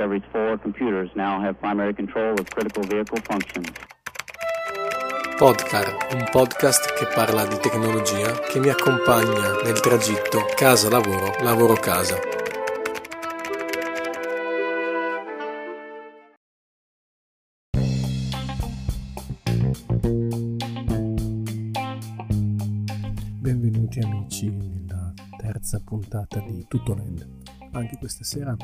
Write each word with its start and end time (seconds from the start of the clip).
Discovery's 0.00 0.32
four 0.32 0.56
computers 0.56 1.10
now 1.14 1.38
have 1.42 1.60
primary 1.60 1.92
control 1.92 2.32
of 2.32 2.48
critical 2.48 2.82
vehicle 2.84 3.20
functions. 3.28 3.68
Podcar, 5.36 6.14
un 6.14 6.26
podcast 6.30 6.94
che 6.94 7.06
parla 7.14 7.44
di 7.44 7.58
tecnologia 7.58 8.32
che 8.48 8.60
mi 8.60 8.70
accompagna 8.70 9.60
nel 9.62 9.78
tragitto 9.80 10.46
casa-lavoro, 10.56 11.34
lavoro-casa. 11.42 12.18
Benvenuti 23.38 24.00
amici 24.00 24.48
nella 24.48 25.12
terza 25.36 25.78
puntata 25.84 26.40
di 26.40 26.64
Tutto 26.66 26.94
Land. 26.94 27.28
Anche 27.72 27.98
questa 27.98 28.24
sera 28.24 28.56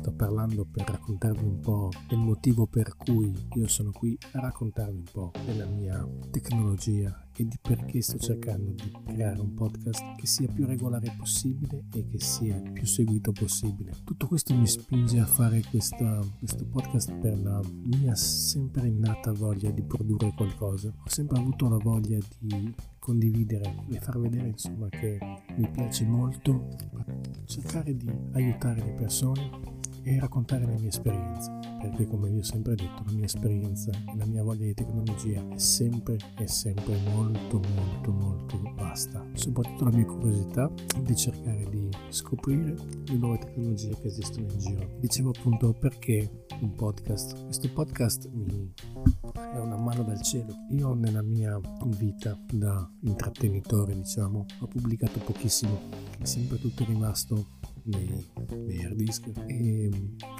sto 0.00 0.12
parlando 0.12 0.64
per 0.64 0.88
raccontarvi 0.88 1.44
un 1.44 1.60
po' 1.60 1.90
del 2.08 2.18
motivo 2.18 2.66
per 2.66 2.96
cui 2.96 3.30
io 3.52 3.68
sono 3.68 3.90
qui 3.92 4.16
a 4.32 4.40
raccontarvi 4.40 4.96
un 4.96 5.04
po' 5.12 5.30
della 5.44 5.66
mia 5.66 6.08
tecnologia 6.30 7.26
e 7.36 7.46
di 7.46 7.58
perché 7.60 8.00
sto 8.00 8.18
cercando 8.18 8.72
di 8.72 8.92
creare 9.04 9.40
un 9.40 9.52
podcast 9.54 10.16
che 10.16 10.26
sia 10.26 10.48
più 10.48 10.64
regolare 10.64 11.14
possibile 11.16 11.84
e 11.92 12.06
che 12.06 12.18
sia 12.18 12.60
più 12.60 12.86
seguito 12.86 13.32
possibile. 13.32 13.92
Tutto 14.04 14.26
questo 14.26 14.54
mi 14.54 14.66
spinge 14.66 15.20
a 15.20 15.26
fare 15.26 15.62
questa, 15.68 16.20
questo 16.38 16.64
podcast 16.64 17.14
per 17.14 17.38
la 17.38 17.60
mia 17.84 18.14
sempre 18.14 18.88
innata 18.88 19.32
voglia 19.32 19.70
di 19.70 19.82
produrre 19.82 20.32
qualcosa. 20.34 20.88
Ho 20.88 21.08
sempre 21.08 21.38
avuto 21.38 21.68
la 21.68 21.78
voglia 21.78 22.18
di 22.38 22.74
condividere 22.98 23.84
e 23.90 24.00
far 24.00 24.18
vedere 24.18 24.48
insomma 24.48 24.88
che 24.88 25.18
mi 25.56 25.68
piace 25.70 26.04
molto 26.04 26.68
cercare 27.46 27.96
di 27.96 28.10
aiutare 28.32 28.84
le 28.84 28.92
persone 28.92 29.69
e 30.02 30.18
raccontare 30.18 30.66
le 30.66 30.74
mie 30.78 30.88
esperienze, 30.88 31.50
perché 31.80 32.06
come 32.06 32.30
vi 32.30 32.38
ho 32.38 32.42
sempre 32.42 32.74
detto, 32.74 33.02
la 33.04 33.12
mia 33.12 33.24
esperienza 33.24 33.90
e 33.90 34.16
la 34.16 34.26
mia 34.26 34.42
voglia 34.42 34.66
di 34.66 34.74
tecnologia 34.74 35.46
è 35.48 35.58
sempre 35.58 36.16
e 36.38 36.46
sempre 36.46 36.96
molto 37.14 37.60
molto 37.74 38.12
molto 38.12 38.60
vasta, 38.76 39.24
soprattutto 39.34 39.84
la 39.84 39.92
mia 39.92 40.04
curiosità 40.04 40.70
di 41.02 41.16
cercare 41.16 41.68
di 41.70 41.88
scoprire 42.08 42.74
le 43.06 43.16
nuove 43.16 43.38
tecnologie 43.38 43.96
che 44.00 44.06
esistono 44.06 44.46
in 44.50 44.58
giro. 44.58 44.88
Dicevo 45.00 45.30
appunto 45.30 45.72
perché 45.72 46.46
un 46.60 46.74
podcast. 46.74 47.44
Questo 47.44 47.70
podcast 47.72 48.28
mi 48.32 48.72
è 49.34 49.58
una 49.58 49.76
mano 49.76 50.02
dal 50.02 50.20
cielo. 50.22 50.54
Io 50.70 50.94
nella 50.94 51.22
mia 51.22 51.58
vita 51.98 52.38
da 52.52 52.88
intrattenitore, 53.02 53.94
diciamo, 53.94 54.44
ho 54.60 54.66
pubblicato 54.66 55.18
pochissimo, 55.20 55.78
è 56.18 56.24
sempre 56.24 56.58
tutto 56.58 56.84
rimasto 56.84 57.58
nei, 57.84 58.26
nei 58.66 58.84
hard 58.84 58.96
disk. 58.96 59.30
E 59.46 59.90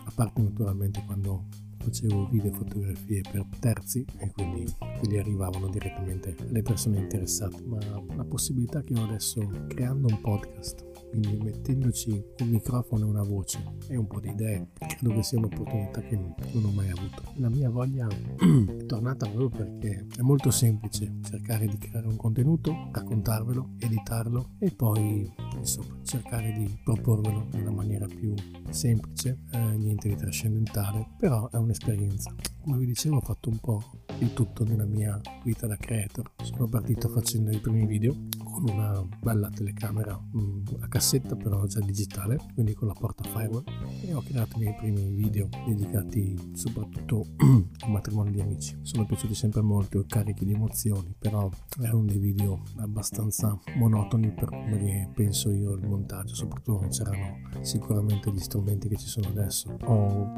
a 0.05 0.13
parte 0.15 0.43
naturalmente 0.43 1.03
quando 1.07 1.47
facevo 1.79 2.29
video 2.29 2.53
e 2.53 2.55
fotografie 2.55 3.23
per 3.31 3.47
terzi 3.59 4.05
e 4.19 4.31
quindi 4.33 4.71
quelli 4.99 5.19
arrivavano 5.19 5.69
direttamente 5.69 6.37
alle 6.49 6.63
persone 6.63 6.99
interessate. 6.99 7.63
Ma 7.65 7.79
la 8.15 8.25
possibilità 8.25 8.83
che 8.83 8.95
ho 8.95 9.05
adesso 9.05 9.49
creando 9.69 10.09
un 10.09 10.21
podcast 10.21 10.89
quindi 11.11 11.39
mettendoci 11.43 12.11
un 12.39 12.49
microfono 12.49 13.05
e 13.05 13.09
una 13.09 13.23
voce 13.25 13.63
e 13.89 13.97
un 13.97 14.07
po' 14.07 14.21
di 14.21 14.29
idee 14.29 14.69
credo 14.79 15.13
che 15.15 15.23
sia 15.25 15.39
un'opportunità 15.39 16.01
che 16.03 16.17
non 16.17 16.65
ho 16.65 16.71
mai 16.71 16.89
avuto. 16.89 17.23
La 17.37 17.49
mia 17.49 17.69
voglia 17.69 18.07
è 18.07 18.87
tornata 18.87 19.29
proprio 19.29 19.65
perché 19.65 20.07
è 20.17 20.21
molto 20.23 20.51
semplice 20.53 21.17
cercare 21.23 21.67
di 21.67 21.77
creare 21.79 22.07
un 22.07 22.17
contenuto 22.17 22.91
raccontarvelo 22.93 23.71
editarlo 23.79 24.51
e 24.59 24.71
poi 24.71 25.29
insomma 25.61 25.99
cercare 26.03 26.53
di 26.53 26.81
proporvelo 26.83 27.49
una 27.55 27.71
maniera 27.71 28.07
più 28.07 28.35
semplice 28.71 29.39
eh, 29.53 29.59
niente 29.59 30.09
di 30.09 30.17
trascendentale 30.17 31.07
però 31.19 31.49
è 31.51 31.57
un'esperienza. 31.57 32.35
Come 32.63 32.79
vi 32.79 32.87
dicevo 32.87 33.17
ho 33.17 33.21
fatto 33.21 33.49
un 33.49 33.59
po' 33.59 33.83
di 34.19 34.33
tutto 34.33 34.65
nella 34.65 34.85
mia 34.85 35.19
vita 35.45 35.67
da 35.67 35.77
creator. 35.77 36.31
Sono 36.43 36.67
partito 36.67 37.09
facendo 37.09 37.51
i 37.51 37.59
primi 37.59 37.87
video 37.87 38.15
con 38.61 38.77
una 38.77 39.03
bella 39.21 39.49
telecamera 39.49 40.15
mh, 40.15 40.77
a 40.81 40.89
cassetta 40.89 41.35
però 41.35 41.65
già 41.65 41.81
digitale 41.81 42.39
quindi 42.55 42.75
con 42.75 42.89
la 42.89 42.95
porta 42.95 43.25
firewall. 43.25 43.65
E 44.03 44.13
ho 44.15 44.23
creato 44.23 44.57
i 44.57 44.61
miei 44.61 44.75
primi 44.75 45.11
video 45.11 45.49
dedicati 45.67 46.53
soprattutto 46.55 47.27
al 47.81 47.91
matrimonio 47.91 48.33
di 48.33 48.41
amici. 48.41 48.79
Sono 48.83 49.07
piaciuti 49.07 49.35
sempre 49.35 49.63
molto 49.63 50.05
carichi 50.07 50.45
di 50.45 50.53
emozioni 50.53 51.15
però 51.19 51.49
erano 51.81 52.05
dei 52.05 52.19
video 52.19 52.63
abbastanza 52.79 53.59
monotoni 53.77 54.33
per 54.33 54.49
come 54.49 55.11
penso 55.15 55.51
io 55.51 55.73
il 55.75 55.87
montaggio 55.87 56.35
soprattutto 56.35 56.81
non 56.81 56.91
c'erano 56.91 57.41
sicuramente 57.63 58.31
gli 58.31 58.39
strumenti 58.39 58.89
che 58.89 58.97
ci 58.97 59.07
sono 59.07 59.29
adesso. 59.29 59.77
Ho 59.85 60.33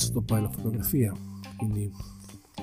passato 0.00 0.22
poi 0.22 0.38
alla 0.38 0.48
fotografia, 0.48 1.12
quindi 1.58 1.92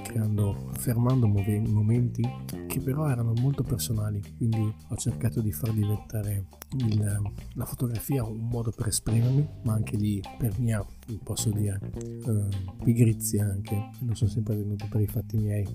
creando, 0.01 0.71
fermando 0.73 1.27
momenti 1.27 2.23
che 2.65 2.79
però 2.79 3.07
erano 3.07 3.33
molto 3.33 3.61
personali, 3.61 4.23
quindi 4.37 4.73
ho 4.87 4.95
cercato 4.95 5.41
di 5.41 5.51
far 5.51 5.71
diventare 5.71 6.47
il, 6.77 7.31
la 7.53 7.65
fotografia 7.65 8.23
un 8.23 8.47
modo 8.47 8.71
per 8.71 8.87
esprimermi, 8.87 9.47
ma 9.63 9.73
anche 9.73 9.97
lì 9.97 10.19
per 10.39 10.59
mia, 10.59 10.83
posso 11.23 11.51
dire, 11.51 11.79
eh, 11.93 12.47
pigrizia 12.83 13.45
anche, 13.45 13.91
non 13.99 14.15
sono 14.15 14.31
sempre 14.31 14.55
venuto 14.55 14.87
per 14.89 15.01
i 15.01 15.07
fatti 15.07 15.37
miei. 15.37 15.67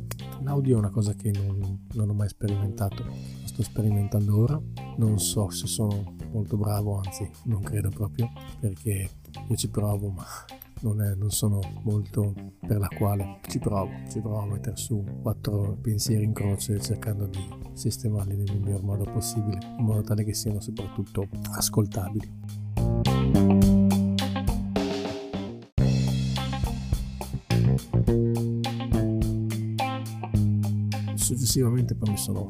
L'audio 0.43 0.75
è 0.75 0.78
una 0.78 0.91
cosa 0.91 1.15
che 1.15 1.31
non, 1.31 1.87
non 1.93 2.11
ho 2.11 2.15
mai 2.15 2.28
sperimentato, 2.28 3.05
lo 3.05 3.47
sto 3.47 3.62
sperimentando 3.62 4.37
ora, 4.37 4.61
non 4.97 5.21
so 5.21 5.49
se 5.51 5.69
sono 5.69 6.17
molto 6.33 6.56
bravo, 6.56 7.01
anzi 7.05 7.31
non 7.45 7.62
credo 7.62 7.91
proprio, 7.91 8.28
perché 8.59 9.09
io 9.49 9.56
ci 9.56 9.69
provo, 9.69 10.09
ma 10.11 10.25
non, 10.82 11.03
è, 11.03 11.15
non, 11.15 11.31
sono 11.31 11.60
molto 11.82 12.34
per 12.60 12.78
la 12.78 12.88
quale 12.88 13.41
ci 13.48 13.59
provo, 13.59 13.91
ci 14.09 14.20
provo 14.20 14.41
a 14.41 14.47
mettere 14.47 14.76
su 14.76 15.04
quattro 15.22 15.76
pensieri 15.81 16.25
in 16.25 16.32
croce 16.32 16.81
cercando 16.81 17.26
di 17.26 17.48
sistemarli 17.72 18.37
nel 18.37 18.59
miglior 18.59 18.82
modo 18.82 19.04
possibile, 19.04 19.59
in 19.78 19.84
modo 19.84 20.03
tale 20.03 20.25
che 20.25 20.34
siano 20.34 20.60
soprattutto 20.60 21.28
ascoltabili. 21.56 22.41
Successivamente 31.15 31.94
poi 31.94 32.10
mi 32.10 32.19
sono 32.19 32.48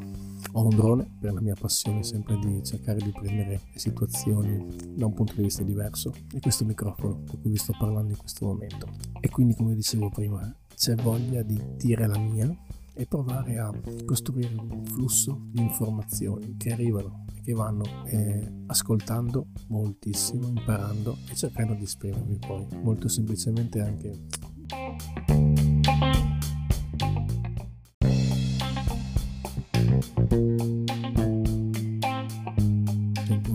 ho 0.52 0.64
un 0.64 0.76
drone 0.76 1.16
per 1.18 1.32
la 1.32 1.40
mia 1.40 1.54
passione 1.58 2.02
sempre 2.02 2.38
di 2.38 2.62
cercare 2.62 2.98
di 2.98 3.10
prendere 3.10 3.60
le 3.72 3.78
situazioni 3.78 4.64
da 4.94 5.06
un 5.06 5.14
punto 5.14 5.34
di 5.34 5.42
vista 5.42 5.62
diverso 5.62 6.12
e 6.32 6.40
questo 6.40 6.64
microfono 6.64 7.22
per 7.24 7.40
cui 7.40 7.50
vi 7.50 7.56
sto 7.56 7.74
parlando 7.78 8.10
in 8.10 8.18
questo 8.18 8.46
momento. 8.46 8.88
E 9.20 9.28
quindi 9.30 9.54
come 9.54 9.74
dicevo 9.74 10.10
prima 10.10 10.54
c'è 10.74 10.94
voglia 10.96 11.42
di 11.42 11.60
dire 11.76 12.06
la 12.06 12.18
mia 12.18 12.54
e 12.94 13.06
provare 13.06 13.58
a 13.58 13.72
costruire 14.04 14.54
un 14.54 14.84
flusso 14.84 15.46
di 15.50 15.62
informazioni 15.62 16.56
che 16.58 16.72
arrivano 16.72 17.24
e 17.34 17.40
che 17.40 17.52
vanno 17.54 17.84
eh, 18.06 18.64
ascoltando 18.66 19.46
moltissimo, 19.68 20.46
imparando 20.48 21.16
e 21.30 21.34
cercando 21.34 21.72
di 21.74 21.84
esprimermi 21.84 22.38
poi 22.38 22.66
molto 22.82 23.08
semplicemente 23.08 23.80
anche 23.80 24.26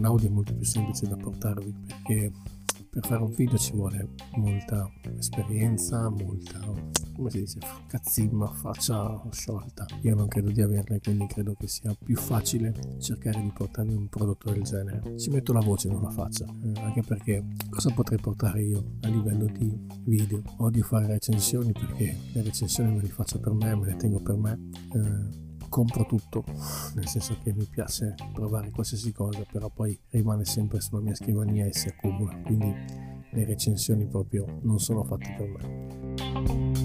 un 0.07 0.13
audio 0.13 0.29
molto 0.31 0.53
più 0.56 0.66
semplice 0.66 1.07
da 1.07 1.18
portarvi 1.18 1.73
perché 1.85 2.31
per 2.90 3.06
fare 3.06 3.22
un 3.22 3.31
video 3.31 3.57
ci 3.57 3.73
vuole 3.73 4.09
molta 4.38 4.90
esperienza, 5.18 6.09
molta, 6.09 6.59
come 7.16 7.29
si 7.29 7.40
dice, 7.41 7.59
cazzimma, 7.88 8.47
faccia 8.47 9.22
sciolta. 9.29 9.85
Io 10.01 10.16
non 10.16 10.28
credo 10.28 10.50
di 10.50 10.62
averla, 10.62 10.97
quindi 11.00 11.28
credo 11.28 11.53
che 11.53 11.67
sia 11.67 11.96
più 12.02 12.16
facile 12.16 12.73
cercare 12.99 13.40
di 13.40 13.52
portarvi 13.53 13.93
un 13.93 14.08
prodotto 14.08 14.52
del 14.52 14.64
genere. 14.64 15.20
Ci 15.20 15.29
metto 15.29 15.53
la 15.53 15.59
voce, 15.59 15.90
non 15.90 16.02
la 16.02 16.09
faccia, 16.09 16.46
eh, 16.46 16.79
anche 16.79 17.03
perché 17.03 17.46
cosa 17.70 17.91
potrei 17.91 18.20
portare 18.20 18.64
io 18.64 18.84
a 19.02 19.09
livello 19.09 19.46
di 19.46 19.78
video? 20.05 20.41
Odio 20.58 20.84
fare 20.84 21.05
recensioni 21.05 21.73
perché 21.73 22.17
le 22.34 22.41
recensioni 22.41 22.96
me 22.96 23.02
le 23.02 23.09
faccio 23.09 23.40
per 23.40 23.53
me, 23.53 23.76
me 23.76 23.85
le 23.85 23.96
tengo 23.97 24.20
per 24.22 24.37
me. 24.37 24.59
Eh, 24.93 25.47
compro 25.69 26.05
tutto, 26.05 26.43
nel 26.96 27.08
senso 27.08 27.37
che 27.43 27.53
mi 27.53 27.66
piace 27.66 28.16
provare 28.34 28.72
qualsiasi 28.72 29.11
cosa, 29.11 29.43
però 29.52 29.69
poi 29.69 29.97
rimane 30.09 30.46
sempre 30.46 30.79
sulla 30.81 31.02
mia 31.02 31.16
scrivania 31.16 31.66
e 31.66 31.73
si 31.73 31.87
accumula, 31.87 32.35
quindi 32.41 32.73
le 33.31 33.46
recensioni 33.46 34.05
proprio 34.08 34.59
non 34.61 34.79
sono 34.79 35.03
fatte 35.03 35.35
per 35.37 35.47
me. 35.49 36.75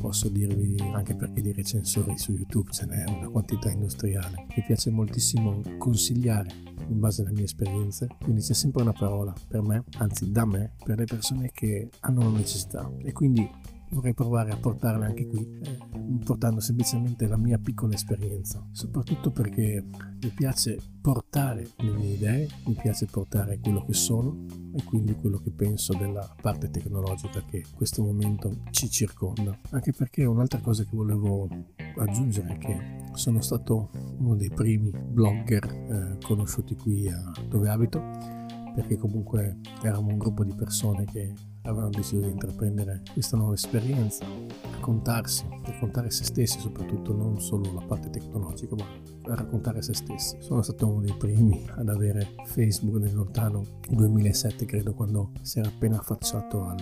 Posso 0.00 0.28
dirvi 0.28 0.76
anche 0.92 1.14
perché 1.14 1.40
di 1.40 1.52
recensori 1.52 2.18
su 2.18 2.32
YouTube 2.32 2.72
ce 2.72 2.86
n'è 2.86 3.04
una 3.06 3.28
quantità 3.28 3.70
industriale. 3.70 4.46
Mi 4.56 4.64
piace 4.66 4.90
moltissimo 4.90 5.60
consigliare 5.78 6.69
in 6.90 7.00
base 7.00 7.22
alle 7.22 7.32
mie 7.32 7.44
esperienze, 7.44 8.08
quindi 8.22 8.42
c'è 8.42 8.54
sempre 8.54 8.82
una 8.82 8.92
parola 8.92 9.32
per 9.48 9.62
me, 9.62 9.84
anzi 9.98 10.30
da 10.30 10.44
me, 10.44 10.74
per 10.84 10.98
le 10.98 11.04
persone 11.04 11.50
che 11.52 11.88
hanno 12.00 12.20
una 12.20 12.38
necessità. 12.38 12.90
E 13.02 13.12
quindi 13.12 13.48
vorrei 13.90 14.14
provare 14.14 14.50
a 14.50 14.56
portarle 14.56 15.06
anche 15.06 15.26
qui, 15.26 15.40
eh, 15.62 15.78
portando 16.24 16.60
semplicemente 16.60 17.26
la 17.26 17.36
mia 17.36 17.58
piccola 17.58 17.94
esperienza, 17.94 18.64
soprattutto 18.72 19.30
perché 19.30 19.84
mi 20.22 20.28
piace 20.28 20.78
portare 21.00 21.66
le 21.76 21.90
mie 21.90 22.14
idee, 22.14 22.48
mi 22.66 22.74
piace 22.74 23.06
portare 23.06 23.58
quello 23.58 23.84
che 23.84 23.94
sono 23.94 24.44
e 24.72 24.84
quindi 24.84 25.14
quello 25.14 25.38
che 25.38 25.50
penso 25.50 25.94
della 25.94 26.34
parte 26.40 26.70
tecnologica 26.70 27.42
che 27.44 27.58
in 27.58 27.74
questo 27.74 28.02
momento 28.02 28.62
ci 28.70 28.88
circonda. 28.90 29.58
Anche 29.70 29.92
perché 29.92 30.24
un'altra 30.24 30.60
cosa 30.60 30.84
che 30.84 30.94
volevo 30.94 31.48
aggiungere 31.96 32.54
è 32.54 32.58
che 32.58 32.98
sono 33.14 33.40
stato 33.40 33.90
uno 34.18 34.36
dei 34.36 34.50
primi 34.50 34.90
blogger 34.90 35.64
eh, 35.64 36.18
conosciuti 36.22 36.76
qui 36.76 37.08
a 37.08 37.32
dove 37.48 37.68
abito 37.68 38.39
perché 38.74 38.96
comunque 38.96 39.58
eravamo 39.82 40.08
un 40.08 40.18
gruppo 40.18 40.44
di 40.44 40.54
persone 40.54 41.04
che 41.04 41.32
avevano 41.62 41.90
deciso 41.90 42.20
di 42.20 42.30
intraprendere 42.30 43.02
questa 43.12 43.36
nuova 43.36 43.54
esperienza, 43.54 44.24
raccontarsi, 44.72 45.46
raccontare 45.64 46.10
se 46.10 46.24
stessi 46.24 46.58
soprattutto, 46.58 47.14
non 47.14 47.40
solo 47.40 47.72
la 47.72 47.84
parte 47.86 48.10
tecnologica, 48.10 48.74
ma 48.76 49.34
raccontare 49.34 49.82
se 49.82 49.94
stessi. 49.94 50.36
Sono 50.40 50.62
stato 50.62 50.86
uno 50.88 51.00
dei 51.00 51.14
primi 51.14 51.64
ad 51.76 51.88
avere 51.88 52.34
Facebook 52.44 52.96
nel 52.96 53.14
lontano 53.14 53.64
2007, 53.90 54.64
credo, 54.64 54.94
quando 54.94 55.32
si 55.42 55.58
era 55.58 55.68
appena 55.68 55.98
affacciato 55.98 56.64
al 56.64 56.78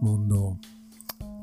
mondo 0.00 0.58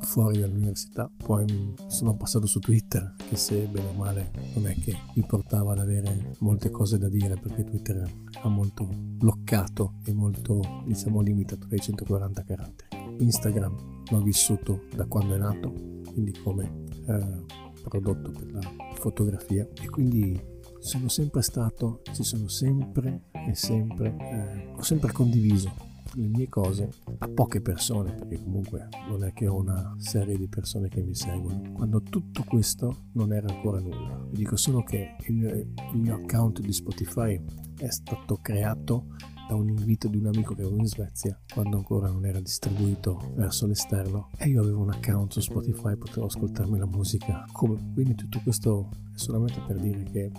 fuori 0.01 0.39
dall'università. 0.39 1.09
Poi 1.15 1.73
sono 1.87 2.15
passato 2.15 2.45
su 2.45 2.59
Twitter, 2.59 3.15
che 3.29 3.35
se 3.35 3.65
bene 3.65 3.89
o 3.89 3.93
male 3.93 4.31
non 4.55 4.67
è 4.67 4.75
che 4.75 4.95
mi 5.15 5.23
portava 5.25 5.73
ad 5.73 5.79
avere 5.79 6.33
molte 6.39 6.69
cose 6.69 6.97
da 6.97 7.09
dire, 7.09 7.35
perché 7.35 7.63
Twitter 7.63 7.97
era 8.31 8.49
molto 8.49 8.87
bloccato 8.87 9.95
e 10.05 10.13
molto, 10.13 10.59
diciamo, 10.85 11.21
limitato 11.21 11.67
dai 11.67 11.79
140 11.79 12.43
caratteri. 12.43 13.23
Instagram 13.23 14.03
l'ho 14.09 14.21
vissuto 14.21 14.83
da 14.95 15.05
quando 15.05 15.35
è 15.35 15.37
nato, 15.37 15.73
quindi 16.11 16.31
come 16.43 16.83
eh, 17.07 17.43
prodotto 17.83 18.31
per 18.31 18.51
la 18.51 18.61
fotografia 18.95 19.67
e 19.81 19.89
quindi 19.89 20.39
sono 20.79 21.09
sempre 21.09 21.41
stato, 21.41 22.01
ci 22.13 22.23
sono 22.23 22.47
sempre 22.47 23.23
e 23.31 23.55
sempre, 23.55 24.15
eh, 24.19 24.73
ho 24.75 24.81
sempre 24.81 25.11
condiviso 25.11 25.95
le 26.13 26.27
mie 26.27 26.47
cose 26.49 26.89
a 27.19 27.27
poche 27.27 27.61
persone, 27.61 28.13
perché 28.13 28.41
comunque 28.41 28.87
non 29.09 29.23
è 29.23 29.33
che 29.33 29.47
ho 29.47 29.57
una 29.57 29.95
serie 29.97 30.37
di 30.37 30.47
persone 30.47 30.89
che 30.89 31.01
mi 31.01 31.15
seguono, 31.15 31.71
quando 31.73 32.01
tutto 32.01 32.43
questo 32.43 33.05
non 33.13 33.33
era 33.33 33.47
ancora 33.47 33.79
nulla. 33.79 34.25
Vi 34.29 34.37
dico 34.37 34.55
solo 34.55 34.83
che 34.83 35.15
il 35.27 35.35
mio, 35.35 35.53
il 35.53 35.75
mio 35.93 36.15
account 36.15 36.59
di 36.59 36.73
Spotify 36.73 37.39
è 37.77 37.89
stato 37.89 38.37
creato 38.41 39.05
da 39.47 39.55
un 39.55 39.69
invito 39.69 40.07
di 40.07 40.17
un 40.17 40.25
amico 40.25 40.53
che 40.53 40.61
avevo 40.61 40.77
in 40.77 40.85
Svezia 40.85 41.39
quando 41.53 41.77
ancora 41.77 42.09
non 42.09 42.25
era 42.25 42.39
distribuito 42.39 43.31
verso 43.35 43.65
l'esterno. 43.65 44.29
E 44.37 44.49
io 44.49 44.61
avevo 44.61 44.81
un 44.81 44.89
account 44.89 45.33
su 45.33 45.39
Spotify 45.39 45.95
potevo 45.95 46.25
ascoltarmi 46.25 46.77
la 46.77 46.85
musica. 46.85 47.45
Come 47.51 47.77
quindi 47.93 48.15
tutto 48.15 48.41
questo 48.43 48.89
è 49.13 49.17
solamente 49.17 49.61
per 49.65 49.79
dire 49.79 50.03
che 50.03 50.31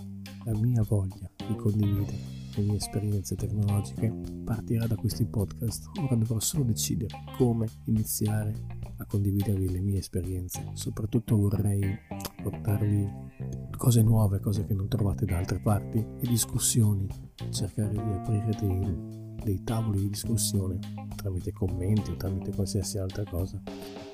la 0.45 0.55
mia 0.55 0.83
voglia 0.83 1.29
di 1.35 1.55
condividere 1.55 2.38
le 2.55 2.63
mie 2.63 2.75
esperienze 2.75 3.35
tecnologiche 3.35 4.13
partirà 4.43 4.87
da 4.87 4.95
questi 4.95 5.25
podcast. 5.25 5.89
Ora 5.99 6.15
dovrò 6.15 6.39
solo 6.39 6.63
decidere 6.63 7.15
come 7.37 7.67
iniziare 7.85 8.53
a 8.97 9.05
condividervi 9.05 9.69
le 9.69 9.79
mie 9.79 9.99
esperienze. 9.99 10.71
Soprattutto 10.73 11.37
vorrei 11.37 11.97
portarvi 12.41 13.07
cose 13.77 14.01
nuove, 14.01 14.39
cose 14.39 14.65
che 14.65 14.73
non 14.73 14.87
trovate 14.87 15.25
da 15.25 15.37
altre 15.37 15.59
parti 15.59 15.97
e 15.97 16.27
discussioni. 16.27 17.07
Cercare 17.49 17.91
di 17.91 17.99
aprire 17.99 18.49
dei, 18.59 19.35
dei 19.43 19.63
tavoli 19.63 19.99
di 19.99 20.09
discussione 20.09 20.79
tramite 21.15 21.51
commenti 21.51 22.11
o 22.11 22.15
tramite 22.15 22.53
qualsiasi 22.53 22.97
altra 22.97 23.23
cosa 23.23 23.61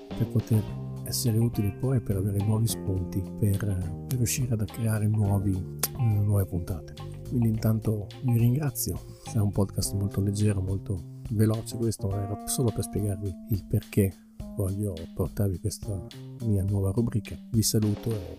per 0.07 0.27
poter 0.29 0.63
essere 1.03 1.37
utili 1.37 1.71
poi 1.71 1.99
per 2.01 2.17
avere 2.17 2.43
nuovi 2.43 2.67
spunti 2.67 3.21
per, 3.39 3.59
per 4.07 4.17
riuscire 4.17 4.53
a 4.53 4.65
creare 4.65 5.07
nuovi, 5.07 5.53
nuove 5.97 6.45
puntate. 6.45 7.04
Quindi 7.27 7.47
intanto 7.49 8.07
vi 8.23 8.37
ringrazio, 8.37 8.99
è 9.33 9.37
un 9.37 9.51
podcast 9.51 9.93
molto 9.93 10.21
leggero, 10.21 10.61
molto 10.61 11.21
veloce 11.31 11.75
questo, 11.77 12.07
ma 12.07 12.23
era 12.23 12.47
solo 12.47 12.71
per 12.71 12.83
spiegarvi 12.83 13.33
il 13.49 13.65
perché 13.65 14.13
voglio 14.55 14.93
portarvi 15.13 15.59
questa 15.59 16.05
mia 16.43 16.63
nuova 16.63 16.91
rubrica. 16.91 17.35
Vi 17.51 17.61
saluto 17.61 18.11
e... 18.11 18.35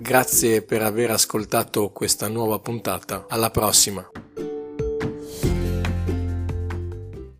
Grazie 0.00 0.62
per 0.62 0.80
aver 0.82 1.10
ascoltato 1.10 1.90
questa 1.90 2.28
nuova 2.28 2.58
puntata. 2.60 3.26
Alla 3.28 3.50
prossima! 3.50 4.17